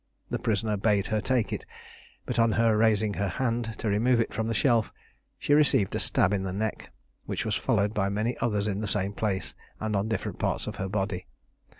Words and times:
The 0.31 0.39
prisoner 0.39 0.77
bade 0.77 1.05
her 1.13 1.21
take 1.21 1.53
it; 1.53 1.63
but 2.25 2.39
on 2.39 2.53
her 2.53 2.75
raising 2.75 3.13
her 3.13 3.27
hand 3.27 3.75
to 3.77 3.87
remove 3.87 4.19
it 4.19 4.33
from 4.33 4.47
the 4.47 4.53
shelf, 4.55 4.91
she 5.37 5.53
received 5.53 5.93
a 5.93 5.99
stab 5.99 6.33
in 6.33 6.41
the 6.41 6.51
neck, 6.51 6.91
which 7.27 7.45
was 7.45 7.53
followed 7.53 7.93
by 7.93 8.09
many 8.09 8.35
others 8.39 8.65
in 8.65 8.79
the 8.81 8.87
same 8.87 9.13
place 9.13 9.53
and 9.79 9.95
on 9.95 10.07
different 10.09 10.39
parts 10.39 10.65
of 10.65 10.77
her 10.77 10.89
body. 10.89 11.27